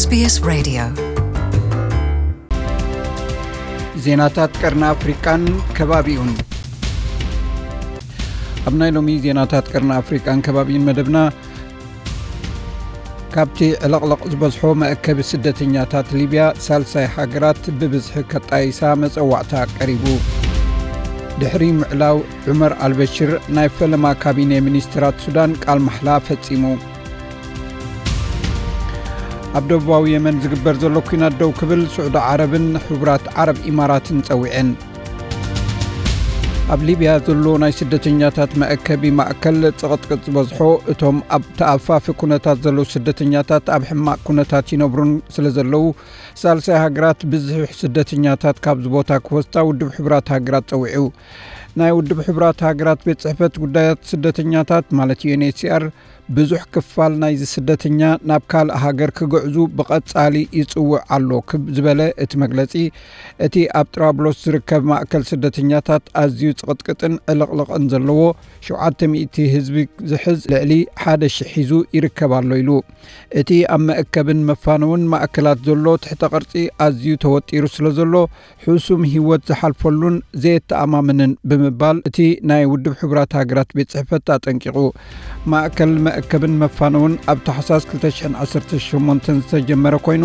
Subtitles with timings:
[0.00, 0.82] SBS Radio.
[4.04, 5.42] ዜናታት ቀርኒ ኣፍሪቃን
[5.76, 6.30] ከባቢኡን
[8.68, 11.18] ኣብ ናይ ሎሚ ዜናታት ቀርኒ ኣፍሪቃን ከባቢኡን መደብና
[13.34, 13.58] ካብቲ
[13.88, 20.04] ዕለቕለቕ ዝበዝሖ መእከቢ ስደተኛታት ሊብያ ሳልሳይ ሃገራት ብብዝሒ ከጣይሳ መፀዋዕታ ቀሪቡ።
[21.42, 22.16] ድሕሪ ምዕላው
[22.52, 26.64] ዑመር ኣልበሽር ናይ ፈለማ ካቢነ ሚኒስትራት ሱዳን ቃል ማሕላ ፈጺሙ
[29.58, 34.68] ኣብ ደቡባዊ የመን ዝግበር ዘሎ ኩናት ደው ክብል ስዑዶ ዓረብን ሕቡራት ዓረብ ኢማራትን ጸዊዐን
[36.74, 40.58] ኣብ ሊብያ ዘሎ ናይ ስደተኛታት መአከቢ ማእከል ጽቕጥቅጥ ዝበዝሖ
[40.92, 45.84] እቶም ኣብ ተኣፋፊ ኩነታት ዘለዉ ስደተኛታት ኣብ ሕማቕ ኩነታት ይነብሩን ስለ ዘለዉ
[46.42, 51.04] ሳልሳይ ሃገራት ብዝሕሕ ስደተኛታት ካብዚ ቦታ ክወስታ ውድብ ሕቡራት ሃገራት ጸዊዑ።
[51.80, 55.84] ናይ ውድብ ሕቡራት ሃገራት ቤት ጽሕፈት ጉዳያት ስደተኛታት ማለት UNHCR
[56.36, 62.72] ብዙሕ ክፋል ናይዚ ስደተኛ ናብ ካልእ ሃገር ክግዕዙ ብቐጻሊ ይጽውዕ ኣሎ። ክብ ዝበለ እቲ መግለጺ
[63.46, 68.20] እቲ ኣብ ጥራብሎስ ዝርከብ ማእከል ስደተኛታት ኣዝዩ ጽቕጥቅጥን ዕልቕልቕን ዘለዎ
[68.68, 69.76] 700 ህዝቢ
[70.12, 70.72] ዝሕዝ ልዕሊ
[71.06, 72.70] 1,000 ሒዙ ይርከብ ኣሎ ኢሉ።
[73.40, 76.52] እቲ ኣብ መእከብን መፋነውን ማእከላት ዘሎ ትሕተ ቅርጺ
[76.86, 78.14] ኣዝዩ ተወጢሩ ስለ ዘሎ
[78.64, 82.18] ሕሱም ሂወት ዝሓልፈሉን ዘየተኣማምንን ብምባል እቲ
[82.50, 84.76] ናይ ውድብ ሕቡራት ሃገራት ቤት ጽሕፈት ኣጠንቂቑ።
[85.52, 90.24] ማእከል መእከብን መፋነውን ኣብ ታሕሳስ 218 ዝተጀመረ ኮይኑ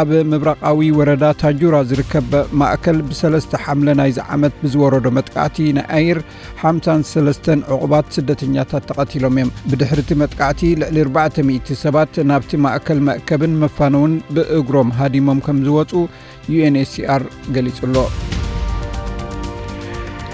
[0.00, 2.28] ኣብ ምብራቃዊ ወረዳ ታጁራ ዝርከብ
[2.60, 5.56] ማእከል ብሰለስተ ሓምለ ናይዚ ዓመት ብዝወረዶ መጥቃዕቲ
[5.98, 6.18] ኣየር
[6.62, 14.14] 53 ዕቑባት ስደተኛታት ተቐቲሎም እዮም። ብድሕሪ እቲ መጥቃዕቲ ልዕሊ 400 ሰባት ናብቲ ማእከል መእከብን መፋነውን
[14.36, 15.92] ብእግሮም ሃዲሞም ከም ዝወፁ
[16.54, 17.24] UNHCR
[17.56, 17.96] ገሊጹ ኣሎ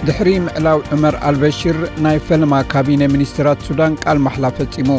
[0.06, 4.90] ድሕሪ ምዕላው ዑመር ኣልበሽር ናይ ፈለማ ካቢነ ሚኒስትራት ሱዳን ቃል ማሕላ ፈጺሙ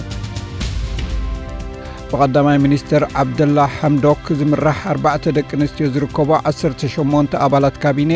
[2.12, 8.14] ብቐዳማይ ሚኒስትር ዓብደላ ሓምዶክ ዝምራሕ 4 ደቂ ኣንስትዮ ዝርከቦ 18 ኣባላት ካቢነ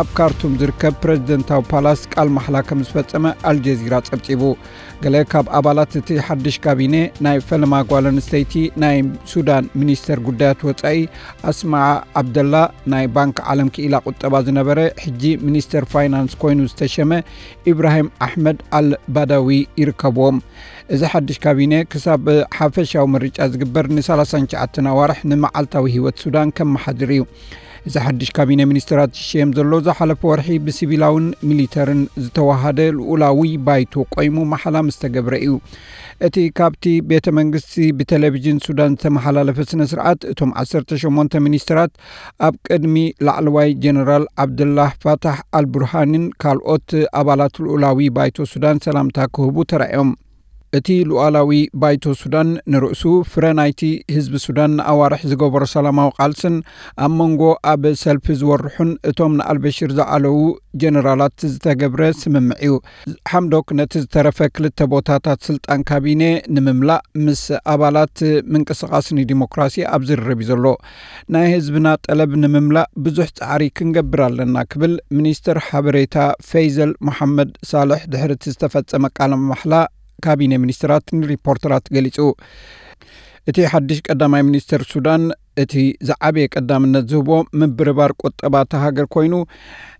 [0.00, 4.42] ኣብ ካርቱም ዝርከብ ፕረዚደንታዊ ፓላስ ቃል ማሕላ ከም ዝፈጸመ ኣልጀዚራ ጸብጺቡ።
[5.02, 6.94] ገለ ካብ ኣባላት እቲ ሓድሽ ካቢነ
[7.24, 8.54] ናይ ፈለማ ጓል ኣንስተይቲ
[8.84, 8.96] ናይ
[9.32, 10.98] ሱዳን ሚኒስተር ጉዳያት ወጻኢ
[11.52, 11.90] ኣስማዓ
[12.20, 12.54] ዓብደላ
[12.94, 17.12] ናይ ባንኪ ዓለም ክኢላ ቁጠባ ዝነበረ ሕጂ ሚኒስተር ፋይናንስ ኮይኑ ዝተሸመ
[17.72, 19.48] ኢብራሂም ኣሕመድ ኣልባዳዊ
[19.82, 20.40] ይርከብዎም
[20.94, 22.26] እዚ ሓድሽ ካቢነ ክሳብ
[22.58, 27.22] ሓፈሻዊ ምርጫ ዝግበር ን39 ኣዋርሕ ንመዓልታዊ ሂወት ሱዳን ከም መሓድር እዩ።
[27.88, 34.82] እዚ ሓድሽ ካቢነ ሚኒስትራት ዝሸየም ዘሎ ዝሓለፈ ወርሒ ብሲቪላውን ሚሊተርን ዝተዋሃደ ልኡላዊ ባይቶ ቆይሙ መሓላ
[34.86, 35.52] ምስ ተገብረ እዩ።
[36.26, 41.92] እቲ ካብቲ ቤተ መንግስቲ ብቴሌቭዥን ሱዳን ዝተመሓላለፈ ስነ ስርዓት እቶም 18 ሚኒስትራት
[42.48, 42.96] ኣብ ቅድሚ
[43.28, 46.88] ላዕለዋይ ጀነራል ዓብድላህ ፋታሕ ኣልቡርሃንን ካልኦት
[47.20, 50.10] ኣባላት ልኡላዊ ባይቶ ሱዳን ሰላምታ ክህቡ ተራእዮም
[50.76, 51.50] እቲ ሉኣላዊ
[51.82, 53.02] ባይቶ ሱዳን ንርእሱ
[53.32, 53.80] ፍረ ናይቲ
[54.14, 56.56] ህዝቢ ሱዳን ንኣዋርሒ ዝገበሮ ሰላማዊ ቃልስን
[57.04, 57.42] ኣብ መንጎ
[57.72, 60.36] ኣብ ሰልፊ ዝወርሑን እቶም ንኣልበሽር ዝዓለዉ
[60.82, 62.74] ጀነራላት ዝተገብረ ስምምዕ እዩ።
[63.30, 66.22] ሓምዶክ ነቲ ዝተረፈ ክልተ ቦታታት ስልጣን ካቢነ
[66.56, 68.16] ንምምላእ ምስ ኣባላት
[68.52, 70.66] ምንቅስቓስ ንዲሞክራሲ ኣብ ዝርርብ እዩ ዘሎ።
[71.36, 76.14] ናይ ህዝብና ጠለብ ንምምላእ ብዙሕ ፃዕሪ ክንገብር ኣለና ክብል ሚኒስትር ሓበሬታ
[76.50, 79.74] ፈይዘል መሓመድ ሳልሕ ድሕሪ እቲ ዝተፈጸመ ቃለ ማሕላ
[80.24, 82.18] ካቢነ ሚኒስትራት ንሪፖርተራት ገሊጹ
[83.50, 85.22] እቲ ሓድሽ ቀዳማይ ሚኒስትር ሱዳን
[85.62, 85.74] እቲ
[86.08, 87.30] ዝዓበየ ቀዳምነት ዝህቦ
[87.60, 89.34] ምብርባር ቁጠባ ተሃገር ኮይኑ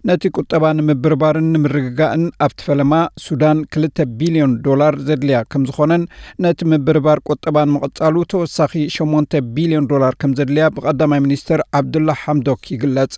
[0.09, 2.93] ነቲ ቁጠባ ንምብርባርን ንምርግጋእን ኣብቲ ፈለማ
[3.25, 6.03] ሱዳን 2 ቢልዮን ዶላር ዘድልያ ከም ዝኾነን
[6.45, 13.13] ነቲ ምብርባር ቁጠባ ንምቕጻሉ ተወሳኺ 8 ቢልዮን ዶላር ከም ዘድልያ ብቐዳማይ ሚኒስትር ዓብዱላ ሓምዶክ ይግለጽ።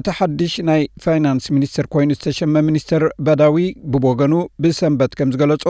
[0.00, 3.56] እቲ ሓድሽ ናይ ፋይናንስ ሚኒስትር ኮይኑ ዝተሸመ ሚኒስትር በዳዊ
[3.94, 5.64] ብወገኑ ብሰንበት ከም ዝገለጾ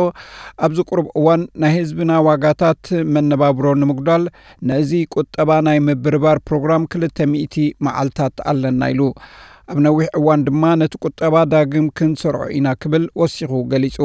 [0.67, 2.83] ኣብዚ ቁርብ እዋን ናይ ህዝብና ዋጋታት
[3.15, 4.27] መነባብሮ ንምጉዳል
[4.73, 9.01] ነዚ ቁጠባ ናይ ምብርባር ፕሮግራም 200 መዓልትታት ኣለና ኢሉ።
[9.73, 13.97] ኣብ ነዊሕ እዋን ድማ ነቲ ቁጠባ ዳግም ክንሰርዖ ኢና ክብል ወሲኹ ገሊጹ።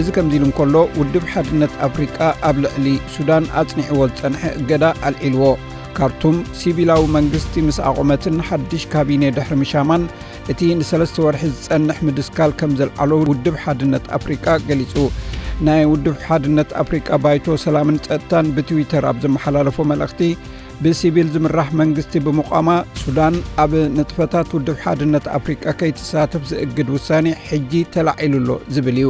[0.00, 2.16] እዚ ከምዚ ኢሉ እንከሎ ውድብ ሓድነት ኣፍሪቃ
[2.48, 5.52] ኣብ ልዕሊ ሱዳን ኣጽኒዕዎ ዝጸንሐ እገዳ ኣልዒልዎ።
[5.98, 10.02] ካርቱም ሲቪላዊ መንግስቲ ምስ ኣቑመትን ሓድሽ ካቢነ ድሕሪ ምሻማን
[10.52, 14.94] እቲ ንሰለስተ ወርሒ ዝጸንሕ ምድስካል ከም ዘልዓሎ ውድብ ሓድነት ኣፍሪቃ ገሊጹ
[15.64, 20.20] ናይ ውድብ ሓድነት ኣፍሪቃ ባይቶ ሰላምን ጸጥታን ብትዊተር ኣብ ዘመሓላለፎ መልእኽቲ
[20.84, 22.70] ብሲቪል ዝምራሕ መንግስቲ ብምቋማ
[23.02, 29.08] ሱዳን ኣብ ንጥፈታት ውድብ ሓድነት ኣፍሪቃ ከይትሳተፍ ዝእግድ ውሳኔ ሕጂ ተላዒሉሎ ዝብል እዩ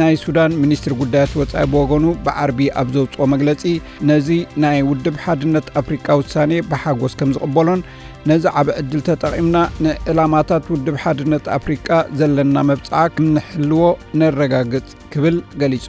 [0.00, 3.62] ናይ ሱዳን ሚኒስትሪ ጉዳያት ወፃኢ ብወገኑ ብዓርቢ ኣብ ዘውፅኦ መግለጺ
[4.10, 4.28] ነዚ
[4.64, 7.82] ናይ ውድብ ሓድነት ኣፍሪቃ ውሳኔ ብሓጎስ ከም ዝቕበሎን
[8.30, 9.56] ነዚ ዓብ ዕድል ተጠቒምና
[9.86, 11.88] ንዕላማታት ውድብ ሓድነት ኣፍሪቃ
[12.20, 13.82] ዘለና መብፅዓ ክንሕልዎ
[14.22, 15.88] ነረጋግጽ ክብል ገሊጹ።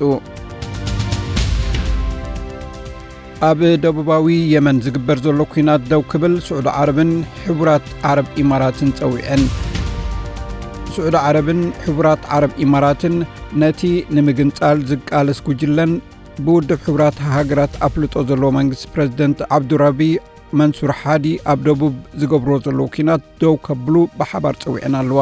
[3.47, 7.11] ኣብ ደቡባዊ የመን ዝግበር ዘሎ ኩናት ደው ክብል ስዑድ ዓረብን
[7.43, 9.43] ሕቡራት ዓረብ ኢማራትን ፀዊዐን
[10.97, 13.15] ስዑድ ዓረብን ሕቡራት ዓረብ ኢማራትን
[13.63, 13.81] ነቲ
[14.17, 15.91] ንምግንፃል ዝቃለስ ጉጅለን
[16.45, 20.01] ብውድብ ሕቡራት ሃገራት ኣፍልጦ ዘለዎ መንግስቲ ፕረዚደንት ዓብዱራቢ
[20.59, 25.21] መንሱር ሓዲ ኣብ ደቡብ ዝገብሮ ዘለዉ ኩናት ደው ከብሉ ብሓባር ፀዊዐን ኣለዋ።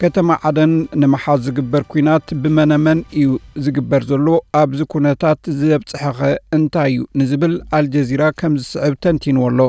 [0.00, 3.28] ከተማ ዓደን ንምሓዝ ዝግበር ኩናት ብመነመን እዩ
[3.66, 4.26] ዝግበር ዘሎ።
[4.60, 6.20] ኣብዚ ኩነታት ዘብፅሐኸ
[6.56, 9.60] እንታይ እዩ ንዝብል ኣልጀዚራ ከም ዝስዕብ ተንቲንዎ ኣሎ።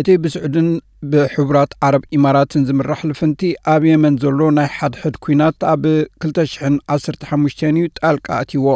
[0.00, 0.68] እቲ ብስዑድን
[1.12, 5.84] ብሕቡራት ዓረብ ኢማራትን ዝምራሕ ልፍንቲ ኣብ የመን ዘሎ ናይ ሓድሕድ ኩናት ኣብ
[6.24, 8.66] 215 እዩ ጣልቃ እትይዎ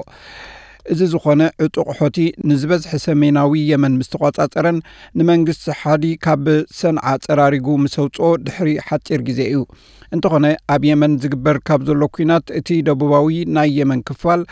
[0.93, 2.17] እዚ ዝኾነ ዕጡቕ ሖቲ
[2.49, 4.79] ንዝበዝሐ ሰሜናዊ የመን ምስ ተቋጻፀረን
[5.19, 6.47] ንመንግስቲ ሓዲ ካብ
[6.81, 9.61] ሰንዓ ፀራሪጉ ምስ ኣውፅኦ ድሕሪ ሓፂር ግዜ እዩ።
[10.17, 14.43] እንተኾነ ኣብ የመን ዝግበር ካብ ዘሎ ኩናት እቲ ደቡባዊ ናይ የመን ክፋል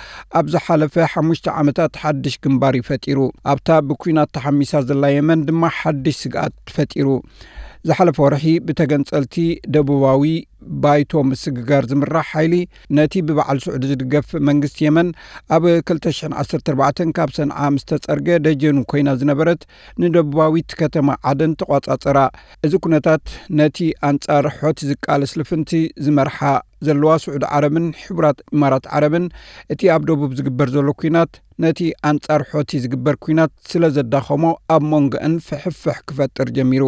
[0.40, 3.18] ኣብ ዝሓለፈ ሓሙሽተ ዓመታት ሓድሽ ግንባር ይፈጢሩ።
[3.52, 7.08] ኣብታ ብኩናት ተሓሚሳ ዘላ የመን ድማ ሓድሽ ስግኣት ፈጢሩ
[7.88, 9.36] ዝሓለፈ ወርሒ ብተገንፀልቲ
[9.74, 10.24] ደቡባዊ
[10.82, 12.54] ባይቶ ምስግጋር ዝምራሕ ሓይሊ
[12.96, 15.08] ነቲ ብበዓል ስዑድ ዝድገፍ መንግስቲ የመን
[15.56, 19.62] ኣብ 214 ካብ ሰንዓ ምስ ተፀርገ ደጀኑ ኮይና ዝነበረት
[20.02, 22.18] ንደቡባዊት ከተማ ዓደን ተቋፃፀራ
[22.68, 23.24] እዚ ኩነታት
[23.60, 26.52] ነቲ ኣንጻር ሖቲ ዝቃለስ ልፍንቲ ዝመርሓ
[26.86, 29.26] ዘለዋ ስዑድ ዓረብን ሕቡራት ኢማራት ዓረብን
[29.72, 31.34] እቲ ኣብ ደቡብ ዝግበር ዘሎ ኩናት
[31.64, 31.80] ነቲ
[32.10, 34.46] ኣንጻር ሖቲ ዝግበር ኩናት ስለ ዘዳኸሞ
[34.76, 36.84] ኣብ ሞንጎአን ፍሕፍሕ ክፈጥር ጀሚሩ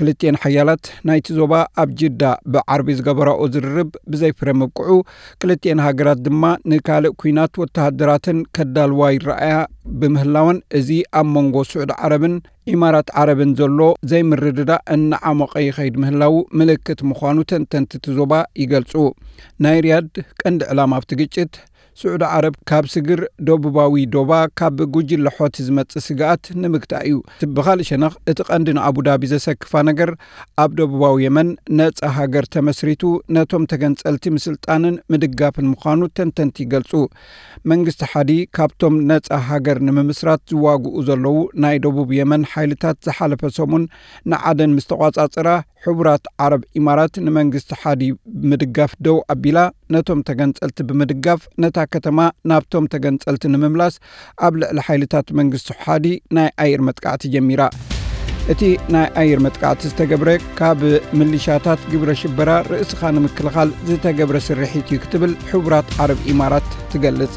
[0.00, 1.52] ክልጥኤን ሓያላት ናይቲ ዞባ
[1.82, 2.22] ኣብ ጅዳ
[2.54, 4.96] ብዓርቢ ዝገበራኦ ዝርርብ ብዘይፍረ መብቅዑ
[5.42, 9.54] ክልጥኤን ሃገራት ድማ ንካልእ ኩናት ወተሃደራትን ከዳልዋ ይረኣያ።
[10.00, 10.90] ብምህላወን እዚ
[11.20, 12.34] ኣብ መንጎ ስዑድ ዓረብን
[12.74, 18.32] ኢማራት ዓረብን ዘሎ ዘይምርድዳ እናዓመቐ ይኸይድ ምህላው ምልክት ምዃኑ ተንተንቲቲ ዞባ
[18.62, 18.94] ይገልጹ።
[19.66, 21.54] ናይ ርያድ ቀንዲ ዕላማ ኣብቲ ግጭት
[22.00, 27.16] ስዑድ ዓረብ ካብ ስግር ደቡባዊ ዶባ ካብ ጉጅለ ሖቲ ዝመፅእ ስግኣት ንምግታእ እዩ።
[27.56, 30.10] ብካልእ ሸነኽ እቲ ቀንዲ ንኣቡዳቢ ዘሰክፋ ነገር
[30.64, 31.50] ኣብ ደቡባዊ የመን
[31.80, 33.02] ነፃ ሃገር ተመስሪቱ
[33.36, 36.92] ነቶም ተገንፀልቲ ምስልጣንን ምድጋፍን ምዃኑ ተንተንቲ ይገልፁ
[37.72, 43.86] መንግስቲ ሓዲ ካብቶም ነፃ ሃገር ንምምስራት ዝዋግኡ ዘለዉ ናይ ደቡብ የመን ሓይልታት ዝሓለፈ ሰሙን
[44.32, 45.48] ንዓደን ምስ ተቋፃፅራ
[45.86, 48.02] ሕቡራት ዓረብ ኢማራት ንመንግስቲ ሓዲ
[48.50, 49.58] ምድጋፍ ደው ኣቢላ
[49.94, 52.18] ነቶም ተገንፀልቲ ብምድጋፍ ነታ ከተማ
[52.50, 53.94] ናብቶም ተገንፀልቲ ንምምላስ
[54.46, 56.06] ኣብ ልዕሊ ሓይልታት መንግስቲ ሓዲ
[56.38, 57.62] ናይ ኣየር መጥቃዕቲ ጀሚራ።
[58.52, 58.62] እቲ
[58.94, 60.80] ናይ ኣየር መጥቃዕቲ ዝተገብረ ካብ
[61.18, 67.34] ምልሻታት ግብረ ሽበራ ርእስኻ ንምክልኻል ዝተገብረ ስርሒት እዩ ክትብል ሕቡራት ዓረብ ኢማራት ትገልጽ።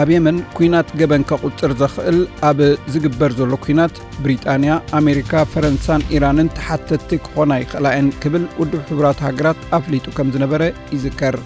[0.00, 2.18] ኣብ የመን ኩናት ገበን ከቝፅር ዘኽእል
[2.48, 2.58] ኣብ
[2.94, 3.94] ዝግበር ዘሎ ኩናት
[4.24, 10.62] ብሪጣንያ ኣሜሪካ ፈረንሳን ኢራንን ተሓተቲ ክኾና ይኽእላየን ክብል ውድብ ሕቡራት ሃገራት ኣፍሊጡ ከም ዝነበረ
[10.96, 11.38] ይዝከር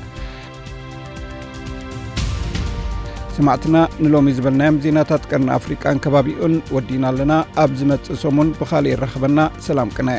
[3.41, 7.33] ስማዕትና ንሎሚ ዝበልናዮም ዜናታት ቀርኒ ኣፍሪቃን ከባቢኡን ወዲና ኣለና
[7.63, 10.09] ኣብ ዝመፅእ ሰሙን ብኻሊእ ይረኸበና ሰላም ቅነ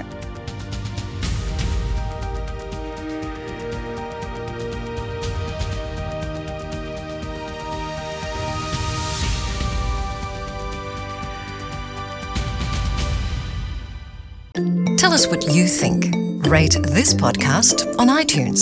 [15.00, 16.12] Tell us what you think.
[16.46, 18.60] Rate this podcast on iTunes.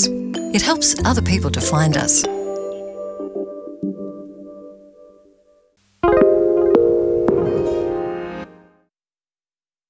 [0.55, 2.25] It helps other people to find us.